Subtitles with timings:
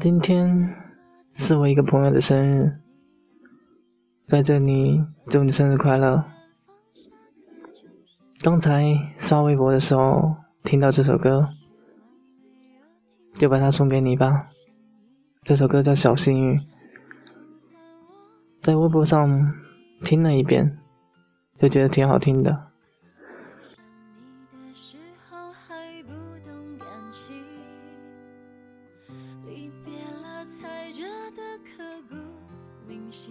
[0.00, 0.74] 今天
[1.34, 2.80] 是我一个朋友的生日，
[4.24, 6.24] 在这里祝你生日快乐。
[8.40, 8.82] 刚才
[9.18, 11.50] 刷微博的时候听到这首歌，
[13.34, 14.48] 就把它送给你吧。
[15.42, 16.58] 这首歌叫《小幸运》，
[18.62, 19.52] 在微博上
[20.02, 20.78] 听了一遍，
[21.58, 22.68] 就觉得挺好听的。
[32.90, 33.30] 明晰。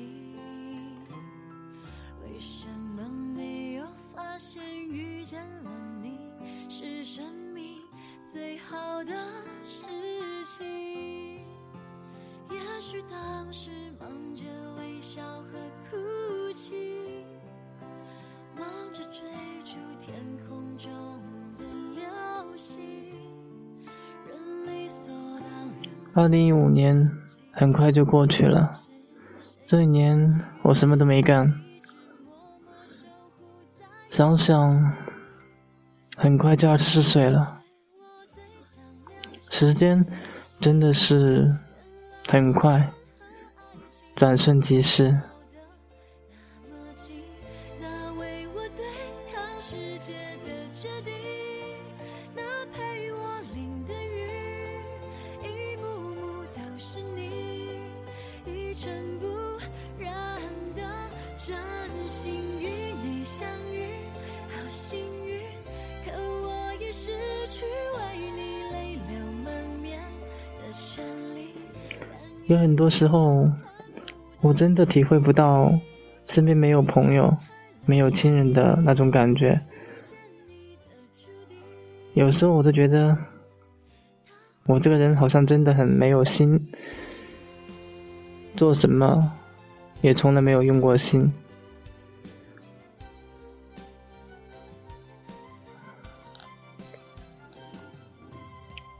[2.23, 3.03] 为什么
[3.35, 3.85] 没有
[4.15, 5.69] 发现遇见了
[6.01, 6.17] 你
[6.69, 7.21] 是生
[7.53, 7.75] 命
[8.25, 9.13] 最好的
[9.67, 9.85] 事
[10.45, 10.65] 情。
[12.49, 14.45] 也许当时忙着
[14.77, 15.59] 微笑和
[15.91, 16.73] 哭泣，
[18.55, 19.21] 忙着追
[19.65, 20.15] 逐天
[20.47, 20.89] 空中
[21.57, 22.81] 的流星，
[24.25, 25.91] 人理所当然。
[26.13, 27.11] 二零一五年
[27.51, 28.79] 很快就过去了，
[29.69, 31.53] 这一年我什么都没干，
[34.09, 34.97] 想想
[36.17, 37.61] 很快就二十四岁了。
[39.51, 40.03] 时间
[40.59, 41.55] 真的是
[42.27, 42.91] 很快，
[44.15, 45.15] 转瞬即逝。
[72.49, 73.47] 有很多时候，
[74.41, 75.71] 我真的体会不到
[76.25, 77.31] 身边没有朋友、
[77.85, 79.61] 没有亲人的那种感觉。
[82.15, 83.15] 有时候我都觉得，
[84.65, 86.59] 我这个人好像真的很没有心，
[88.55, 89.31] 做什么
[90.01, 91.31] 也从来没有用过心。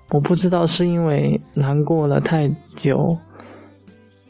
[0.09, 3.18] 我不知道是因为难过了太久。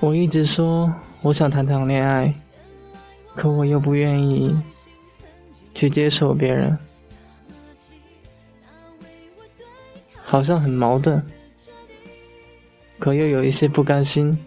[0.00, 0.92] 我一直说
[1.22, 2.34] 我想谈场恋爱，
[3.34, 4.54] 可我又不愿意
[5.74, 6.76] 去接受别人，
[10.22, 11.22] 好像很矛盾，
[12.98, 14.38] 可又有一些不甘心。